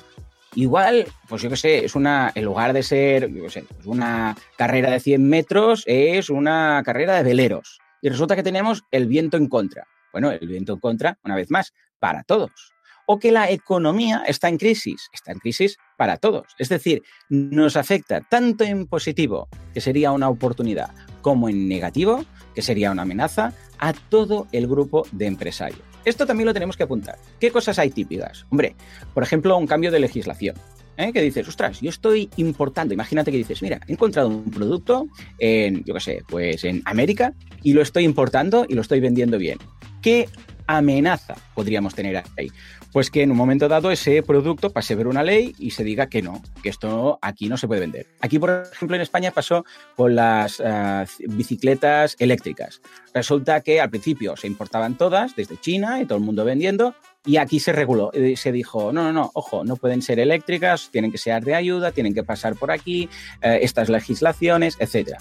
Igual, 0.55 1.05
pues 1.27 1.43
yo 1.43 1.49
qué 1.49 1.57
sé, 1.57 1.85
es 1.85 1.95
una, 1.95 2.31
en 2.33 2.45
lugar 2.45 2.73
de 2.73 2.81
ser, 2.81 3.29
yo 3.31 3.43
qué 3.43 3.49
sé, 3.49 3.63
pues 3.75 3.85
una 3.85 4.35
carrera 4.57 4.89
de 4.89 4.99
100 4.99 5.29
metros, 5.29 5.83
es 5.85 6.29
una 6.29 6.81
carrera 6.83 7.15
de 7.15 7.23
veleros. 7.23 7.79
Y 8.01 8.09
resulta 8.09 8.35
que 8.35 8.43
tenemos 8.43 8.83
el 8.91 9.07
viento 9.07 9.37
en 9.37 9.47
contra. 9.47 9.85
Bueno, 10.15 10.31
el 10.31 10.47
viento 10.47 10.71
en 10.71 10.79
contra, 10.79 11.19
una 11.25 11.35
vez 11.35 11.51
más, 11.51 11.73
para 11.99 12.23
todos 12.23 12.73
o 13.05 13.19
que 13.19 13.33
la 13.33 13.51
economía 13.51 14.23
está 14.25 14.47
en 14.47 14.57
crisis. 14.57 15.09
Está 15.13 15.33
en 15.33 15.39
crisis 15.39 15.77
para 15.97 16.15
todos. 16.15 16.47
Es 16.57 16.69
decir, 16.69 17.03
nos 17.29 17.75
afecta 17.75 18.21
tanto 18.21 18.63
en 18.63 18.87
positivo, 18.87 19.49
que 19.73 19.81
sería 19.81 20.13
una 20.13 20.29
oportunidad, 20.29 20.89
como 21.21 21.49
en 21.49 21.67
negativo, 21.67 22.23
que 22.55 22.61
sería 22.61 22.91
una 22.91 23.01
amenaza, 23.01 23.53
a 23.77 23.91
todo 23.91 24.47
el 24.53 24.67
grupo 24.67 25.05
de 25.11 25.27
empresarios. 25.27 25.81
Esto 26.05 26.25
también 26.25 26.47
lo 26.47 26.53
tenemos 26.53 26.77
que 26.77 26.83
apuntar. 26.83 27.19
¿Qué 27.39 27.51
cosas 27.51 27.77
hay 27.77 27.89
típicas? 27.89 28.45
Hombre, 28.49 28.75
por 29.13 29.21
ejemplo, 29.21 29.57
un 29.57 29.67
cambio 29.67 29.91
de 29.91 29.99
legislación. 29.99 30.55
¿eh? 30.97 31.11
Que 31.13 31.21
dices, 31.21 31.47
ostras, 31.47 31.81
yo 31.81 31.89
estoy 31.89 32.29
importando. 32.37 32.93
Imagínate 32.93 33.31
que 33.31 33.37
dices, 33.37 33.61
mira, 33.61 33.79
he 33.87 33.93
encontrado 33.93 34.29
un 34.29 34.51
producto 34.51 35.07
en, 35.39 35.83
yo 35.83 35.93
qué 35.93 35.99
sé, 35.99 36.23
pues 36.27 36.63
en 36.63 36.81
América 36.85 37.33
y 37.63 37.73
lo 37.73 37.81
estoy 37.81 38.03
importando 38.03 38.65
y 38.67 38.75
lo 38.75 38.81
estoy 38.81 38.99
vendiendo 38.99 39.37
bien. 39.37 39.57
¿Qué 40.05 40.29
amenaza 40.67 41.33
podríamos 41.55 41.95
tener 41.95 42.23
ahí? 42.37 42.51
pues 42.95 43.11
que 43.11 43.23
en 43.23 43.31
un 43.31 43.35
momento 43.35 43.67
dado 43.67 43.91
ese 43.91 44.23
producto 44.23 44.69
pase 44.69 44.95
ver 44.95 45.07
una 45.07 45.21
ley 45.21 45.53
y 45.59 45.71
se 45.71 45.83
diga 45.83 46.07
que 46.07 46.21
no, 46.21 46.41
que 46.63 46.69
esto 46.69 47.19
aquí 47.21 47.49
no 47.49 47.57
se 47.57 47.67
puede 47.67 47.81
vender. 47.81 48.07
Aquí, 48.21 48.39
por 48.39 48.69
ejemplo, 48.71 48.95
en 48.95 49.01
España 49.01 49.31
pasó 49.31 49.65
con 49.97 50.15
las 50.15 50.61
uh, 50.61 51.05
bicicletas 51.27 52.15
eléctricas. 52.19 52.79
Resulta 53.13 53.59
que 53.59 53.81
al 53.81 53.89
principio 53.89 54.37
se 54.37 54.47
importaban 54.47 54.95
todas 54.95 55.35
desde 55.35 55.59
China 55.59 55.99
y 55.99 56.05
todo 56.05 56.19
el 56.19 56.23
mundo 56.23 56.45
vendiendo. 56.45 56.95
Y 57.25 57.35
aquí 57.35 57.59
se 57.59 57.73
reguló, 57.73 58.11
se 58.35 58.51
dijo, 58.53 58.93
no, 58.93 59.03
no, 59.03 59.11
no, 59.11 59.31
ojo, 59.33 59.65
no 59.65 59.75
pueden 59.75 60.01
ser 60.01 60.19
eléctricas, 60.19 60.89
tienen 60.89 61.11
que 61.11 61.17
ser 61.17 61.43
de 61.43 61.55
ayuda, 61.55 61.91
tienen 61.91 62.13
que 62.13 62.23
pasar 62.23 62.55
por 62.55 62.71
aquí, 62.71 63.09
eh, 63.41 63.59
estas 63.61 63.89
legislaciones, 63.89 64.77
etc. 64.79 65.17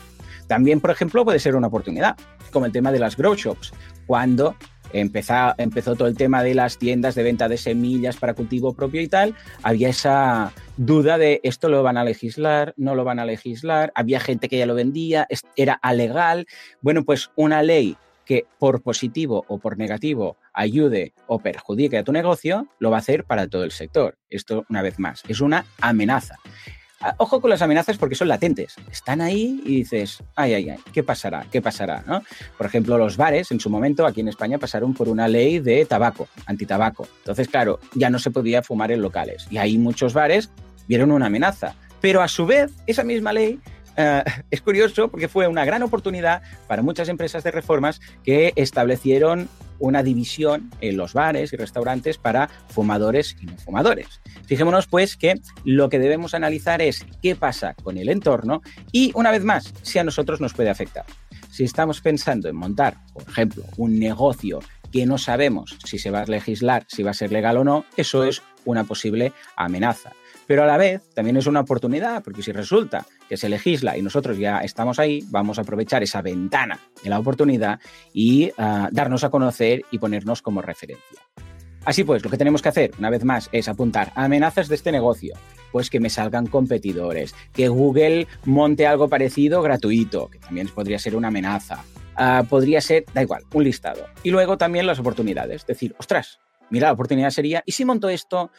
También, 0.46 0.80
por 0.80 0.92
ejemplo, 0.92 1.24
puede 1.24 1.40
ser 1.40 1.56
una 1.56 1.66
oportunidad, 1.66 2.16
como 2.52 2.66
el 2.66 2.72
tema 2.72 2.92
de 2.92 3.00
las 3.00 3.16
grow 3.16 3.34
shops, 3.34 3.72
cuando 4.06 4.54
empezó, 5.00 5.96
todo 5.96 6.06
el 6.06 6.16
tema 6.16 6.42
de 6.42 6.54
las 6.54 6.78
tiendas 6.78 7.14
de 7.14 7.22
venta 7.22 7.48
de 7.48 7.56
semillas 7.56 8.16
para 8.16 8.34
cultivo 8.34 8.74
propio 8.74 9.00
y 9.00 9.08
tal, 9.08 9.34
había 9.62 9.88
esa 9.88 10.52
duda 10.76 11.18
de 11.18 11.40
esto 11.42 11.68
lo 11.68 11.82
van 11.82 11.96
a 11.96 12.04
legislar, 12.04 12.74
no 12.76 12.94
lo 12.94 13.04
van 13.04 13.18
a 13.18 13.24
legislar, 13.24 13.92
había 13.94 14.20
gente 14.20 14.48
que 14.48 14.58
ya 14.58 14.66
lo 14.66 14.74
vendía, 14.74 15.26
era 15.56 15.74
alegal. 15.74 16.46
Bueno, 16.80 17.04
pues 17.04 17.30
una 17.36 17.62
ley 17.62 17.96
que 18.24 18.46
por 18.58 18.82
positivo 18.82 19.44
o 19.48 19.58
por 19.58 19.76
negativo 19.76 20.38
ayude 20.52 21.12
o 21.26 21.40
perjudique 21.40 21.98
a 21.98 22.04
tu 22.04 22.12
negocio, 22.12 22.68
lo 22.78 22.90
va 22.90 22.96
a 22.96 23.00
hacer 23.00 23.24
para 23.24 23.48
todo 23.48 23.64
el 23.64 23.70
sector. 23.70 24.16
Esto, 24.30 24.64
una 24.70 24.82
vez 24.82 24.98
más, 24.98 25.22
es 25.28 25.40
una 25.40 25.66
amenaza. 25.80 26.36
Ah, 27.06 27.14
ojo 27.18 27.38
con 27.38 27.50
las 27.50 27.60
amenazas 27.60 27.98
porque 27.98 28.14
son 28.14 28.28
latentes. 28.28 28.76
Están 28.90 29.20
ahí 29.20 29.60
y 29.66 29.76
dices, 29.76 30.22
ay, 30.36 30.54
ay, 30.54 30.70
ay, 30.70 30.78
¿qué 30.90 31.02
pasará? 31.02 31.44
¿Qué 31.52 31.60
pasará? 31.60 32.02
¿no? 32.06 32.22
Por 32.56 32.64
ejemplo, 32.64 32.96
los 32.96 33.18
bares 33.18 33.50
en 33.50 33.60
su 33.60 33.68
momento 33.68 34.06
aquí 34.06 34.22
en 34.22 34.28
España 34.28 34.56
pasaron 34.56 34.94
por 34.94 35.10
una 35.10 35.28
ley 35.28 35.58
de 35.58 35.84
tabaco, 35.84 36.28
antitabaco. 36.46 37.06
Entonces, 37.18 37.48
claro, 37.48 37.78
ya 37.92 38.08
no 38.08 38.18
se 38.18 38.30
podía 38.30 38.62
fumar 38.62 38.90
en 38.90 39.02
locales. 39.02 39.46
Y 39.50 39.58
ahí 39.58 39.76
muchos 39.76 40.14
bares 40.14 40.50
vieron 40.88 41.12
una 41.12 41.26
amenaza. 41.26 41.74
Pero 42.00 42.22
a 42.22 42.28
su 42.28 42.46
vez, 42.46 42.72
esa 42.86 43.04
misma 43.04 43.34
ley 43.34 43.60
Uh, 43.96 44.28
es 44.50 44.60
curioso 44.60 45.08
porque 45.08 45.28
fue 45.28 45.46
una 45.46 45.64
gran 45.64 45.82
oportunidad 45.82 46.42
para 46.66 46.82
muchas 46.82 47.08
empresas 47.08 47.44
de 47.44 47.52
reformas 47.52 48.00
que 48.24 48.52
establecieron 48.56 49.48
una 49.78 50.02
división 50.02 50.70
en 50.80 50.96
los 50.96 51.12
bares 51.12 51.52
y 51.52 51.56
restaurantes 51.56 52.18
para 52.18 52.48
fumadores 52.48 53.36
y 53.40 53.46
no 53.46 53.56
fumadores. 53.58 54.20
Fijémonos 54.46 54.86
pues 54.86 55.16
que 55.16 55.34
lo 55.64 55.88
que 55.88 55.98
debemos 55.98 56.34
analizar 56.34 56.82
es 56.82 57.06
qué 57.22 57.36
pasa 57.36 57.74
con 57.74 57.98
el 57.98 58.08
entorno 58.08 58.62
y 58.92 59.12
una 59.14 59.30
vez 59.30 59.44
más, 59.44 59.72
si 59.82 59.98
a 59.98 60.04
nosotros 60.04 60.40
nos 60.40 60.54
puede 60.54 60.70
afectar. 60.70 61.04
Si 61.50 61.64
estamos 61.64 62.00
pensando 62.00 62.48
en 62.48 62.56
montar, 62.56 62.96
por 63.12 63.22
ejemplo, 63.28 63.64
un 63.76 63.98
negocio 63.98 64.60
que 64.90 65.06
no 65.06 65.18
sabemos 65.18 65.76
si 65.84 65.98
se 65.98 66.10
va 66.10 66.22
a 66.22 66.26
legislar, 66.26 66.84
si 66.88 67.02
va 67.02 67.12
a 67.12 67.14
ser 67.14 67.32
legal 67.32 67.56
o 67.58 67.64
no, 67.64 67.84
eso 67.96 68.24
es 68.24 68.42
una 68.64 68.84
posible 68.84 69.32
amenaza. 69.56 70.12
Pero 70.46 70.62
a 70.62 70.66
la 70.66 70.76
vez 70.76 71.02
también 71.14 71.36
es 71.36 71.46
una 71.46 71.60
oportunidad, 71.60 72.22
porque 72.22 72.42
si 72.42 72.52
resulta 72.52 73.06
que 73.28 73.36
se 73.36 73.48
legisla 73.48 73.96
y 73.96 74.02
nosotros 74.02 74.38
ya 74.38 74.58
estamos 74.58 74.98
ahí, 74.98 75.24
vamos 75.30 75.58
a 75.58 75.62
aprovechar 75.62 76.02
esa 76.02 76.22
ventana 76.22 76.78
de 77.02 77.10
la 77.10 77.18
oportunidad 77.18 77.80
y 78.12 78.50
uh, 78.58 78.88
darnos 78.90 79.24
a 79.24 79.30
conocer 79.30 79.82
y 79.90 79.98
ponernos 79.98 80.42
como 80.42 80.62
referencia. 80.62 81.20
Así 81.84 82.02
pues, 82.02 82.24
lo 82.24 82.30
que 82.30 82.38
tenemos 82.38 82.62
que 82.62 82.70
hacer, 82.70 82.92
una 82.98 83.10
vez 83.10 83.24
más, 83.24 83.50
es 83.52 83.68
apuntar 83.68 84.10
a 84.14 84.24
amenazas 84.24 84.68
de 84.68 84.74
este 84.74 84.90
negocio, 84.90 85.34
pues 85.70 85.90
que 85.90 86.00
me 86.00 86.08
salgan 86.08 86.46
competidores, 86.46 87.34
que 87.52 87.68
Google 87.68 88.26
monte 88.44 88.86
algo 88.86 89.08
parecido 89.08 89.60
gratuito, 89.60 90.28
que 90.28 90.38
también 90.38 90.68
podría 90.68 90.98
ser 90.98 91.14
una 91.14 91.28
amenaza, 91.28 91.84
uh, 92.18 92.44
podría 92.46 92.80
ser, 92.80 93.04
da 93.12 93.22
igual, 93.22 93.42
un 93.52 93.64
listado. 93.64 94.06
Y 94.22 94.30
luego 94.30 94.56
también 94.56 94.86
las 94.86 94.98
oportunidades, 94.98 95.66
decir, 95.66 95.94
ostras, 95.98 96.40
mira, 96.70 96.88
la 96.88 96.94
oportunidad 96.94 97.30
sería, 97.30 97.62
¿y 97.66 97.72
si 97.72 97.84
monto 97.84 98.08
esto? 98.08 98.50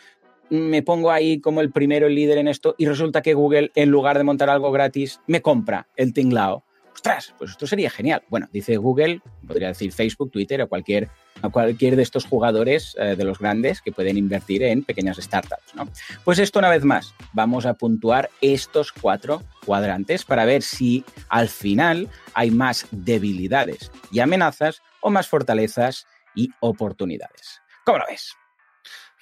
Me 0.49 0.83
pongo 0.83 1.11
ahí 1.11 1.39
como 1.39 1.61
el 1.61 1.71
primero, 1.71 2.07
el 2.07 2.15
líder 2.15 2.37
en 2.37 2.47
esto, 2.47 2.75
y 2.77 2.85
resulta 2.85 3.21
que 3.21 3.33
Google, 3.33 3.71
en 3.75 3.89
lugar 3.89 4.17
de 4.17 4.23
montar 4.23 4.49
algo 4.49 4.71
gratis, 4.71 5.21
me 5.27 5.41
compra 5.41 5.87
el 5.95 6.13
tinglao. 6.13 6.63
¡Ostras! 6.93 7.35
Pues 7.37 7.51
esto 7.51 7.67
sería 7.67 7.89
genial. 7.89 8.23
Bueno, 8.29 8.47
dice 8.53 8.77
Google, 8.77 9.21
podría 9.45 9.67
decir 9.67 9.91
Facebook, 9.91 10.31
Twitter 10.31 10.61
o 10.61 10.69
cualquier, 10.69 11.09
cualquier 11.51 11.97
de 11.97 12.03
estos 12.03 12.25
jugadores 12.25 12.95
eh, 12.97 13.17
de 13.17 13.23
los 13.25 13.37
grandes 13.37 13.81
que 13.81 13.91
pueden 13.91 14.17
invertir 14.17 14.63
en 14.63 14.81
pequeñas 14.81 15.17
startups. 15.17 15.75
¿no? 15.75 15.89
Pues 16.23 16.39
esto 16.39 16.59
una 16.59 16.69
vez 16.69 16.85
más, 16.85 17.13
vamos 17.33 17.65
a 17.65 17.73
puntuar 17.73 18.29
estos 18.39 18.93
cuatro 18.93 19.43
cuadrantes 19.65 20.23
para 20.23 20.45
ver 20.45 20.61
si 20.61 21.03
al 21.27 21.49
final 21.49 22.07
hay 22.33 22.49
más 22.49 22.87
debilidades 22.91 23.91
y 24.09 24.21
amenazas 24.21 24.81
o 25.01 25.09
más 25.09 25.27
fortalezas 25.27 26.07
y 26.33 26.49
oportunidades. 26.61 27.61
¿Cómo 27.83 27.99
lo 27.99 28.05
ves? 28.07 28.35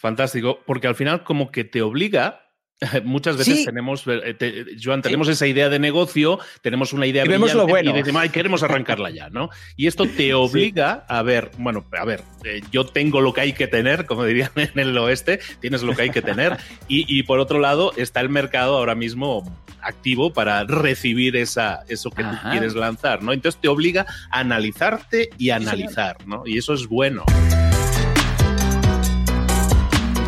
Fantástico, 0.03 0.59
porque 0.65 0.87
al 0.87 0.95
final 0.95 1.23
como 1.23 1.49
que 1.49 1.63
te 1.63 1.81
obliga 1.81 2.43
Muchas 3.05 3.37
veces 3.37 3.59
sí. 3.59 3.65
tenemos, 3.65 4.03
eh, 4.07 4.33
te, 4.33 4.65
Joan, 4.83 5.01
tenemos 5.01 5.27
sí. 5.27 5.33
esa 5.33 5.47
idea 5.47 5.69
de 5.69 5.79
negocio, 5.79 6.39
tenemos 6.61 6.91
una 6.91 7.05
idea 7.05 7.23
y 7.23 7.29
vemos 7.29 7.53
lo 7.53 7.65
bueno. 7.65 7.91
y 7.91 7.93
decimos, 7.93 8.21
ay, 8.21 8.29
queremos 8.29 8.63
arrancarla 8.63 9.09
ya, 9.11 9.29
¿no? 9.29 9.49
Y 9.77 9.87
esto 9.87 10.05
te 10.05 10.33
obliga 10.33 11.05
sí. 11.07 11.15
a 11.15 11.21
ver, 11.21 11.51
bueno, 11.57 11.85
a 11.97 12.03
ver, 12.03 12.21
eh, 12.43 12.59
yo 12.69 12.85
tengo 12.85 13.21
lo 13.21 13.31
que 13.31 13.39
hay 13.39 13.53
que 13.53 13.67
tener, 13.67 14.05
como 14.05 14.25
dirían 14.25 14.51
en 14.55 14.77
el 14.77 14.97
oeste, 14.97 15.39
tienes 15.61 15.83
lo 15.83 15.95
que 15.95 16.01
hay 16.01 16.09
que 16.09 16.21
tener, 16.21 16.57
y, 16.89 17.05
y, 17.07 17.23
por 17.23 17.39
otro 17.39 17.59
lado 17.59 17.93
está 17.95 18.19
el 18.19 18.27
mercado 18.27 18.75
ahora 18.75 18.95
mismo 18.95 19.49
activo 19.81 20.33
para 20.33 20.65
recibir 20.65 21.37
esa, 21.37 21.85
eso 21.87 22.11
que 22.11 22.23
Ajá. 22.23 22.41
tú 22.41 22.49
quieres 22.51 22.75
lanzar, 22.75 23.23
¿no? 23.23 23.31
Entonces 23.31 23.61
te 23.61 23.69
obliga 23.69 24.05
a 24.29 24.39
analizarte 24.39 25.29
y 25.37 25.51
analizar, 25.51 26.17
¿no? 26.27 26.43
Y 26.45 26.57
eso 26.57 26.73
es 26.73 26.87
bueno 26.87 27.23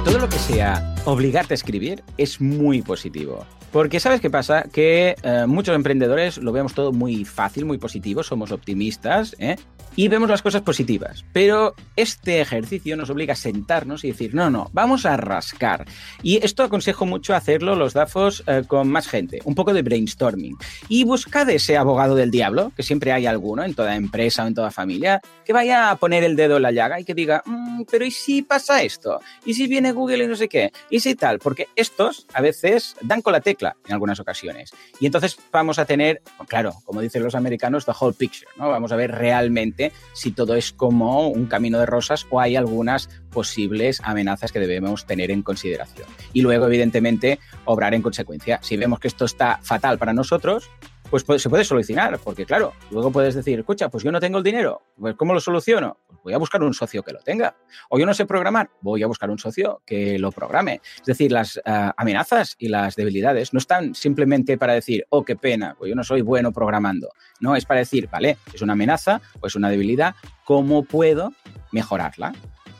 todo 0.06 0.20
lo 0.20 0.30
que 0.30 0.38
sea 0.38 0.94
obligarte 1.06 1.56
a 1.56 1.56
escribir 1.56 2.04
es 2.20 2.40
muy 2.40 2.84
positivo. 2.84 3.44
Porque 3.72 4.00
¿sabes 4.00 4.22
qué 4.22 4.30
pasa? 4.30 4.64
Que 4.72 5.16
eh, 5.24 5.46
muchos 5.48 5.76
emprendedores 5.76 6.38
lo 6.38 6.52
vemos 6.52 6.76
todo 6.76 6.94
muy 6.94 7.26
fácil, 7.26 7.66
muy 7.66 7.80
positivo, 7.80 8.22
somos 8.22 8.52
optimistas 8.52 9.36
¿eh? 9.40 9.56
Y 9.96 10.08
vemos 10.08 10.30
las 10.30 10.42
cosas 10.42 10.62
positivas. 10.62 11.26
Pero 11.34 11.76
este 11.96 12.42
ejercicio 12.42 12.98
nos 12.98 13.10
obliga 13.10 13.34
a 13.34 13.38
sentarnos 13.38 14.04
y 14.04 14.10
decir, 14.10 14.34
no, 14.34 14.50
no, 14.50 14.70
vamos 14.74 15.06
a 15.06 15.18
rascar. 15.18 15.86
Y 16.22 16.44
esto 16.44 16.64
aconsejo 16.64 17.06
mucho 17.06 17.34
hacerlo 17.34 17.76
los 17.76 17.94
DAFOS 17.94 18.44
eh, 18.48 18.64
con 18.68 18.90
más 18.90 19.08
gente, 19.08 19.40
un 19.46 19.56
poco 19.56 19.74
de 19.74 19.82
brainstorming. 19.82 20.58
Y 20.90 21.04
buscad 21.04 21.50
ese 21.50 21.78
abogado 21.78 22.16
del 22.16 22.32
diablo, 22.32 22.72
que 22.76 22.84
siempre 22.84 23.12
hay 23.12 23.26
alguno 23.26 23.64
en 23.64 23.74
toda 23.74 23.96
empresa 23.96 24.44
o 24.44 24.48
en 24.48 24.56
toda 24.56 24.72
familia, 24.72 25.22
que 25.46 25.54
vaya 25.54 25.92
a 25.92 25.96
poner 25.96 26.24
el 26.24 26.36
dedo 26.36 26.58
en 26.58 26.64
la 26.64 26.72
llaga 26.72 27.00
y 27.00 27.06
que 27.06 27.14
diga, 27.14 27.44
mm, 27.46 27.84
pero 27.90 28.06
¿y 28.06 28.12
si 28.12 28.42
pasa 28.42 28.84
esto? 28.84 29.20
¿Y 29.46 29.54
si 29.54 29.68
viene 29.68 29.92
Google 29.92 30.24
y 30.24 30.28
no 30.28 30.36
sé 30.36 30.48
qué? 30.48 30.72
¿Y 30.90 31.00
si 31.00 31.16
tal? 31.16 31.40
Porque 31.40 31.68
estos 31.76 32.28
a 32.34 32.42
veces 32.42 32.96
dan 33.02 33.22
con 33.22 33.34
la 33.34 33.42
tecla 33.42 33.76
en 33.86 33.94
algunas 33.94 34.20
ocasiones. 34.20 34.72
Y 35.00 35.06
entonces 35.06 35.38
vamos 35.52 35.80
a 35.80 35.86
tener, 35.86 36.22
claro, 36.48 36.74
como 36.86 37.02
dicen 37.02 37.24
los 37.24 37.36
americanos, 37.36 37.86
the 37.86 37.92
whole 38.00 38.14
picture, 38.14 38.48
¿no? 38.58 38.70
Vamos 38.70 38.92
a 38.92 38.96
ver 38.96 39.12
realmente 39.12 39.85
si 40.14 40.32
todo 40.32 40.56
es 40.56 40.72
como 40.72 41.28
un 41.28 41.46
camino 41.46 41.80
de 41.80 41.86
rosas 41.86 42.26
o 42.30 42.40
hay 42.40 42.56
algunas 42.56 43.10
posibles 43.32 44.02
amenazas 44.04 44.52
que 44.52 44.60
debemos 44.60 45.06
tener 45.06 45.32
en 45.32 45.44
consideración. 45.44 46.08
Y 46.34 46.42
luego, 46.42 46.68
evidentemente, 46.68 47.40
obrar 47.66 47.94
en 47.94 48.02
consecuencia. 48.02 48.60
Si 48.62 48.78
vemos 48.78 49.00
que 49.00 49.08
esto 49.08 49.26
está 49.26 49.60
fatal 49.62 49.98
para 49.98 50.14
nosotros, 50.14 50.70
pues 51.10 51.42
se 51.42 51.50
puede 51.50 51.64
solucionar, 51.64 52.20
porque 52.20 52.46
claro, 52.46 52.74
luego 52.92 53.12
puedes 53.12 53.36
decir, 53.36 53.60
escucha, 53.60 53.90
pues 53.90 54.04
yo 54.04 54.12
no 54.12 54.20
tengo 54.20 54.38
el 54.38 54.44
dinero, 54.44 54.82
pues 55.00 55.16
¿cómo 55.16 55.34
lo 55.34 55.40
soluciono? 55.40 55.98
Pues 56.08 56.20
voy 56.24 56.34
a 56.34 56.38
buscar 56.38 56.64
un 56.64 56.74
socio 56.74 57.04
que 57.04 57.14
lo 57.14 57.20
tenga. 57.20 57.56
O 57.90 58.00
yo 58.00 58.06
no 58.06 58.14
sé 58.14 58.26
programar, 58.26 58.70
voy 58.82 59.04
a 59.04 59.08
buscar 59.08 59.30
un 59.30 59.38
socio 59.38 59.82
que 59.86 60.18
lo 60.20 60.32
programe. 60.32 60.82
Es 61.00 61.06
decir, 61.06 61.32
las 61.32 61.58
uh, 61.58 61.92
amenazas 61.98 62.56
y 62.58 62.70
las 62.70 62.96
debilidades 62.96 63.54
no 63.54 63.60
están 63.60 63.96
simplemente 63.96 64.58
para 64.58 64.74
decir, 64.74 65.06
oh, 65.10 65.24
qué 65.24 65.36
pena, 65.36 65.76
pues 65.78 65.90
yo 65.90 65.96
no 65.96 66.04
soy 66.04 66.22
bueno 66.22 66.52
programando. 66.52 67.10
No, 67.40 67.56
es 67.56 67.66
para 67.66 67.82
decir, 67.82 68.10
vale, 68.12 68.38
es 68.54 68.62
una 68.62 68.74
amenaza 68.74 69.22
o 69.40 69.48
es 69.48 69.56
una 69.56 69.70
debilidad, 69.70 70.16
¿cómo 70.44 70.84
puedo 70.84 71.34
mejorarla? 71.72 72.34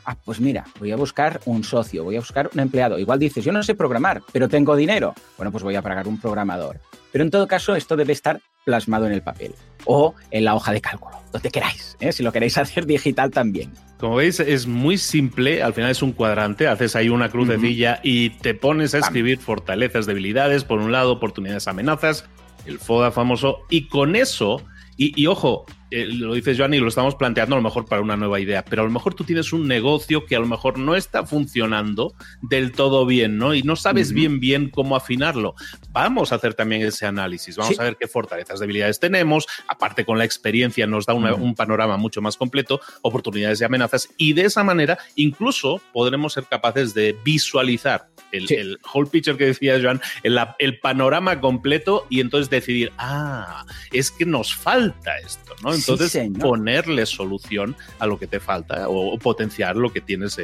Ah, 0.06 0.16
pues 0.24 0.40
mira, 0.40 0.64
voy 0.78 0.92
a 0.92 0.96
buscar 0.96 1.40
un 1.44 1.64
socio, 1.64 2.04
voy 2.04 2.16
a 2.16 2.20
buscar 2.20 2.48
un 2.54 2.60
empleado. 2.60 2.98
Igual 2.98 3.18
dices, 3.18 3.44
yo 3.44 3.52
no 3.52 3.62
sé 3.62 3.74
programar, 3.74 4.22
pero 4.32 4.48
tengo 4.48 4.76
dinero. 4.76 5.14
Bueno, 5.36 5.52
pues 5.52 5.64
voy 5.64 5.74
a 5.74 5.82
pagar 5.82 6.08
un 6.08 6.18
programador. 6.18 6.80
Pero 7.12 7.24
en 7.24 7.30
todo 7.30 7.46
caso, 7.46 7.74
esto 7.74 7.96
debe 7.96 8.12
estar 8.12 8.40
plasmado 8.64 9.06
en 9.06 9.12
el 9.12 9.22
papel 9.22 9.54
o 9.84 10.14
en 10.30 10.44
la 10.44 10.54
hoja 10.54 10.72
de 10.72 10.80
cálculo, 10.80 11.16
donde 11.32 11.50
queráis, 11.50 11.96
¿eh? 12.00 12.12
si 12.12 12.22
lo 12.22 12.32
queréis 12.32 12.58
hacer 12.58 12.86
digital 12.86 13.30
también. 13.30 13.72
Como 13.98 14.16
veis, 14.16 14.40
es 14.40 14.66
muy 14.66 14.98
simple, 14.98 15.62
al 15.62 15.72
final 15.72 15.90
es 15.90 16.02
un 16.02 16.12
cuadrante, 16.12 16.66
haces 16.68 16.96
ahí 16.96 17.08
una 17.08 17.30
crucecilla 17.30 18.00
y 18.02 18.30
te 18.30 18.54
pones 18.54 18.94
a 18.94 18.98
escribir 18.98 19.38
fortalezas, 19.38 20.06
debilidades, 20.06 20.64
por 20.64 20.80
un 20.80 20.92
lado, 20.92 21.12
oportunidades, 21.12 21.68
amenazas, 21.68 22.26
el 22.66 22.78
FODA 22.78 23.12
famoso, 23.12 23.60
y 23.70 23.88
con 23.88 24.16
eso, 24.16 24.62
y, 24.96 25.20
y 25.20 25.26
ojo, 25.26 25.66
eh, 25.90 26.06
lo 26.06 26.34
dices 26.34 26.58
Joan 26.58 26.74
y 26.74 26.78
lo 26.78 26.88
estamos 26.88 27.14
planteando 27.14 27.54
a 27.54 27.58
lo 27.58 27.62
mejor 27.62 27.86
para 27.86 28.02
una 28.02 28.16
nueva 28.16 28.40
idea, 28.40 28.64
pero 28.64 28.82
a 28.82 28.84
lo 28.84 28.90
mejor 28.90 29.14
tú 29.14 29.22
tienes 29.22 29.52
un 29.52 29.68
negocio 29.68 30.26
que 30.26 30.34
a 30.34 30.40
lo 30.40 30.46
mejor 30.46 30.78
no 30.78 30.96
está 30.96 31.24
funcionando 31.24 32.12
del 32.42 32.72
todo 32.72 33.06
bien, 33.06 33.38
¿no? 33.38 33.54
Y 33.54 33.62
no 33.62 33.76
sabes 33.76 34.12
bien 34.12 34.40
bien 34.40 34.68
cómo 34.68 34.96
afinarlo. 34.96 35.54
Vamos 35.92 36.32
a 36.32 36.36
hacer 36.36 36.54
también 36.54 36.82
ese 36.82 37.06
análisis, 37.06 37.56
vamos 37.56 37.78
a 37.78 37.84
ver 37.84 37.96
qué 37.96 38.08
fortalezas, 38.08 38.58
debilidades 38.58 38.98
tenemos, 38.98 39.46
aparte 39.68 40.04
con 40.04 40.18
la 40.18 40.24
experiencia 40.24 40.86
nos 40.86 41.06
da 41.06 41.14
un 41.14 41.54
panorama 41.54 41.96
mucho 41.96 42.20
más 42.20 42.36
completo, 42.36 42.80
oportunidades 43.02 43.60
y 43.60 43.64
amenazas, 43.64 44.08
y 44.16 44.32
de 44.32 44.42
esa 44.42 44.64
manera 44.64 44.98
incluso 45.14 45.80
podremos 45.92 46.32
ser 46.32 46.44
capaces 46.44 46.94
de 46.94 47.16
visualizar 47.24 48.08
el, 48.36 48.78
whole 48.92 49.08
picture 49.08 49.36
que 49.36 49.46
decía 49.46 49.78
Joan, 49.80 50.00
el, 50.22 50.38
el 50.58 50.78
panorama 50.80 51.40
completo 51.40 52.06
y 52.10 52.20
entonces 52.20 52.50
decidir, 52.50 52.92
ah, 52.98 53.64
es 53.92 54.10
que 54.10 54.24
nos 54.26 54.54
falta 54.54 55.18
esto, 55.18 55.54
¿no? 55.62 55.74
Entonces, 55.74 56.18
ponerle 56.40 57.06
solución 57.06 57.76
a 57.98 58.06
lo 58.06 58.18
que 58.18 58.26
te 58.26 58.40
falta 58.40 58.88
o, 58.88 59.18
potenciar 59.18 59.76
lo 59.76 59.92
que 59.92 60.00
tienes 60.00 60.38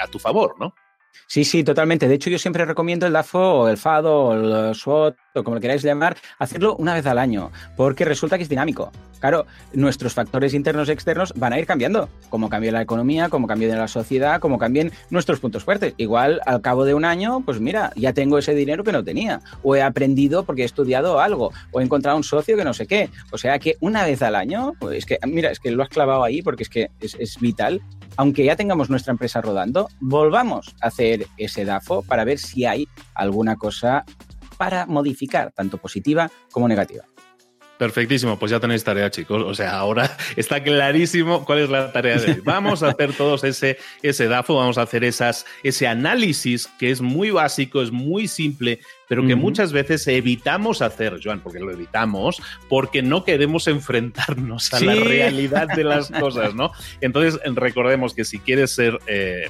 a 0.00 0.06
tu 0.08 0.18
favor, 0.18 0.56
¿no? 0.58 0.74
Sí, 1.26 1.44
sí, 1.44 1.64
totalmente. 1.64 2.08
De 2.08 2.14
hecho, 2.14 2.28
yo 2.28 2.38
siempre 2.38 2.64
recomiendo 2.64 3.06
el 3.06 3.14
DAFO 3.14 3.38
o 3.38 3.68
el 3.68 3.78
FADO 3.78 4.24
o 4.24 4.68
el 4.68 4.74
SWOT 4.74 5.16
o 5.34 5.42
como 5.42 5.54
lo 5.54 5.60
queráis 5.60 5.82
llamar, 5.82 6.16
hacerlo 6.38 6.76
una 6.76 6.94
vez 6.94 7.06
al 7.06 7.18
año, 7.18 7.50
porque 7.76 8.04
resulta 8.04 8.36
que 8.36 8.42
es 8.42 8.50
dinámico. 8.50 8.92
Claro, 9.22 9.46
nuestros 9.72 10.14
factores 10.14 10.52
internos 10.52 10.88
y 10.88 10.90
externos 10.90 11.32
van 11.36 11.52
a 11.52 11.58
ir 11.60 11.64
cambiando, 11.64 12.08
como 12.28 12.48
cambie 12.48 12.72
la 12.72 12.82
economía, 12.82 13.28
como 13.28 13.46
cambie 13.46 13.68
la 13.68 13.86
sociedad, 13.86 14.40
como 14.40 14.58
cambien 14.58 14.90
nuestros 15.10 15.38
puntos 15.38 15.62
fuertes. 15.62 15.94
Igual 15.96 16.40
al 16.44 16.60
cabo 16.60 16.84
de 16.84 16.94
un 16.94 17.04
año, 17.04 17.40
pues 17.44 17.60
mira, 17.60 17.92
ya 17.94 18.12
tengo 18.14 18.36
ese 18.36 18.52
dinero 18.52 18.82
que 18.82 18.90
no 18.90 19.04
tenía, 19.04 19.40
o 19.62 19.76
he 19.76 19.82
aprendido 19.82 20.42
porque 20.42 20.62
he 20.62 20.64
estudiado 20.64 21.20
algo, 21.20 21.52
o 21.70 21.80
he 21.80 21.84
encontrado 21.84 22.16
un 22.16 22.24
socio 22.24 22.56
que 22.56 22.64
no 22.64 22.74
sé 22.74 22.88
qué. 22.88 23.10
O 23.30 23.38
sea 23.38 23.60
que 23.60 23.76
una 23.78 24.04
vez 24.04 24.22
al 24.22 24.34
año, 24.34 24.72
pues 24.80 24.98
es 24.98 25.06
que, 25.06 25.20
mira, 25.24 25.52
es 25.52 25.60
que 25.60 25.70
lo 25.70 25.84
has 25.84 25.88
clavado 25.88 26.24
ahí 26.24 26.42
porque 26.42 26.64
es 26.64 26.68
que 26.68 26.90
es 27.00 27.38
vital 27.38 27.80
aunque 28.16 28.44
ya 28.44 28.56
tengamos 28.56 28.90
nuestra 28.90 29.12
empresa 29.12 29.40
rodando, 29.40 29.88
volvamos 29.98 30.74
a 30.82 30.88
hacer 30.88 31.26
ese 31.38 31.64
DAFO 31.64 32.02
para 32.02 32.24
ver 32.24 32.38
si 32.38 32.66
hay 32.66 32.86
alguna 33.14 33.56
cosa 33.56 34.04
para 34.58 34.84
modificar, 34.84 35.50
tanto 35.52 35.78
positiva 35.78 36.30
como 36.50 36.68
negativa. 36.68 37.04
Perfectísimo, 37.82 38.38
pues 38.38 38.52
ya 38.52 38.60
tenéis 38.60 38.84
tarea, 38.84 39.10
chicos. 39.10 39.42
O 39.44 39.54
sea, 39.56 39.72
ahora 39.72 40.16
está 40.36 40.62
clarísimo 40.62 41.44
cuál 41.44 41.58
es 41.58 41.68
la 41.68 41.90
tarea 41.90 42.16
de 42.16 42.34
hoy. 42.34 42.40
Vamos 42.44 42.84
a 42.84 42.90
hacer 42.90 43.12
todos 43.12 43.42
ese, 43.42 43.76
ese 44.04 44.28
DAFO, 44.28 44.54
vamos 44.54 44.78
a 44.78 44.82
hacer 44.82 45.02
esas, 45.02 45.46
ese 45.64 45.88
análisis 45.88 46.68
que 46.78 46.92
es 46.92 47.00
muy 47.00 47.32
básico, 47.32 47.82
es 47.82 47.90
muy 47.90 48.28
simple, 48.28 48.78
pero 49.08 49.26
que 49.26 49.34
muchas 49.34 49.72
veces 49.72 50.06
evitamos 50.06 50.80
hacer, 50.80 51.18
Joan, 51.20 51.40
porque 51.40 51.58
lo 51.58 51.72
evitamos, 51.72 52.40
porque 52.68 53.02
no 53.02 53.24
queremos 53.24 53.66
enfrentarnos 53.66 54.72
a 54.72 54.78
la 54.78 54.94
realidad 54.94 55.66
de 55.66 55.82
las 55.82 56.08
cosas, 56.20 56.54
¿no? 56.54 56.70
Entonces, 57.00 57.40
recordemos 57.56 58.14
que 58.14 58.24
si 58.24 58.38
quieres 58.38 58.70
ser 58.70 59.00
eh, 59.08 59.48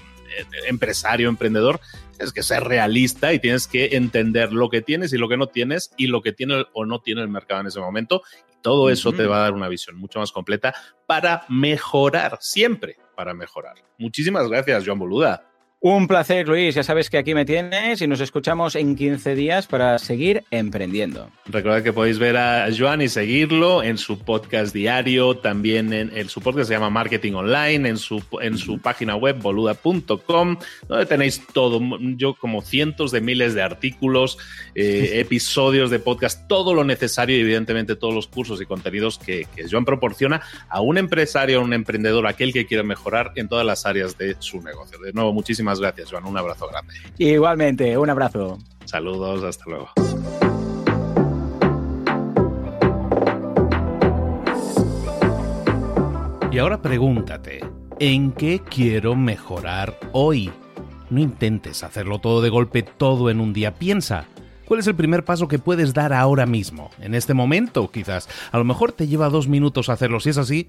empresario, 0.66 1.28
emprendedor, 1.28 1.80
es 2.18 2.32
que 2.32 2.42
ser 2.42 2.64
realista 2.64 3.32
y 3.32 3.38
tienes 3.38 3.66
que 3.66 3.96
entender 3.96 4.52
lo 4.52 4.70
que 4.70 4.82
tienes 4.82 5.12
y 5.12 5.18
lo 5.18 5.28
que 5.28 5.36
no 5.36 5.46
tienes 5.48 5.92
y 5.96 6.06
lo 6.06 6.22
que 6.22 6.32
tiene 6.32 6.66
o 6.72 6.84
no 6.84 7.00
tiene 7.00 7.22
el 7.22 7.28
mercado 7.28 7.60
en 7.60 7.66
ese 7.66 7.80
momento. 7.80 8.22
Y 8.50 8.62
todo 8.62 8.90
eso 8.90 9.12
te 9.12 9.26
va 9.26 9.38
a 9.38 9.42
dar 9.42 9.52
una 9.52 9.68
visión 9.68 9.96
mucho 9.96 10.18
más 10.18 10.32
completa 10.32 10.74
para 11.06 11.44
mejorar, 11.48 12.38
siempre 12.40 12.96
para 13.16 13.34
mejorar. 13.34 13.76
Muchísimas 13.98 14.48
gracias, 14.48 14.84
Joan 14.86 14.98
Boluda. 14.98 15.51
Un 15.84 16.06
placer, 16.06 16.46
Luis. 16.46 16.76
Ya 16.76 16.84
sabes 16.84 17.10
que 17.10 17.18
aquí 17.18 17.34
me 17.34 17.44
tienes 17.44 18.00
y 18.00 18.06
nos 18.06 18.20
escuchamos 18.20 18.76
en 18.76 18.94
15 18.94 19.34
días 19.34 19.66
para 19.66 19.98
seguir 19.98 20.44
emprendiendo. 20.52 21.28
Recordad 21.46 21.82
que 21.82 21.92
podéis 21.92 22.20
ver 22.20 22.36
a 22.36 22.68
Joan 22.72 23.02
y 23.02 23.08
seguirlo 23.08 23.82
en 23.82 23.98
su 23.98 24.20
podcast 24.20 24.72
diario, 24.72 25.38
también 25.38 25.92
en, 25.92 26.28
su 26.28 26.40
podcast 26.40 26.68
se 26.68 26.74
llama 26.74 26.88
Marketing 26.88 27.32
Online, 27.32 27.88
en 27.88 27.96
su, 27.96 28.22
en 28.40 28.58
su 28.58 28.78
página 28.78 29.16
web 29.16 29.40
boluda.com, 29.42 30.56
donde 30.86 31.06
tenéis 31.06 31.44
todo, 31.52 31.80
yo 32.14 32.34
como 32.34 32.62
cientos 32.62 33.10
de 33.10 33.20
miles 33.20 33.54
de 33.54 33.62
artículos, 33.62 34.38
eh, 34.76 35.14
episodios 35.14 35.90
de 35.90 35.98
podcast, 35.98 36.46
todo 36.46 36.74
lo 36.74 36.84
necesario 36.84 37.36
y 37.36 37.40
evidentemente 37.40 37.96
todos 37.96 38.14
los 38.14 38.28
cursos 38.28 38.62
y 38.62 38.66
contenidos 38.66 39.18
que, 39.18 39.48
que 39.56 39.68
Joan 39.68 39.84
proporciona 39.84 40.42
a 40.68 40.80
un 40.80 40.96
empresario, 40.96 41.58
a 41.58 41.62
un 41.64 41.72
emprendedor, 41.72 42.28
aquel 42.28 42.52
que 42.52 42.66
quiere 42.66 42.84
mejorar 42.84 43.32
en 43.34 43.48
todas 43.48 43.66
las 43.66 43.84
áreas 43.84 44.16
de 44.16 44.36
su 44.38 44.62
negocio. 44.62 44.96
De 45.00 45.12
nuevo, 45.12 45.32
muchísimas 45.32 45.71
gracias, 45.80 46.10
Juan. 46.10 46.24
Un 46.24 46.36
abrazo 46.36 46.68
grande. 46.68 46.94
Igualmente, 47.18 47.96
un 47.96 48.10
abrazo. 48.10 48.58
Saludos, 48.84 49.44
hasta 49.44 49.64
luego. 49.66 49.88
Y 56.52 56.58
ahora 56.58 56.82
pregúntate, 56.82 57.64
¿en 57.98 58.32
qué 58.32 58.60
quiero 58.60 59.16
mejorar 59.16 59.98
hoy? 60.12 60.52
No 61.08 61.18
intentes 61.18 61.82
hacerlo 61.82 62.18
todo 62.18 62.42
de 62.42 62.50
golpe, 62.50 62.82
todo 62.82 63.30
en 63.30 63.40
un 63.40 63.54
día. 63.54 63.74
Piensa, 63.76 64.26
¿cuál 64.66 64.80
es 64.80 64.86
el 64.86 64.94
primer 64.94 65.24
paso 65.24 65.48
que 65.48 65.58
puedes 65.58 65.94
dar 65.94 66.12
ahora 66.12 66.44
mismo? 66.44 66.90
En 67.00 67.14
este 67.14 67.32
momento, 67.32 67.90
quizás. 67.90 68.28
A 68.50 68.58
lo 68.58 68.64
mejor 68.64 68.92
te 68.92 69.06
lleva 69.06 69.30
dos 69.30 69.48
minutos 69.48 69.88
hacerlo. 69.88 70.20
Si 70.20 70.28
es 70.28 70.36
así, 70.36 70.68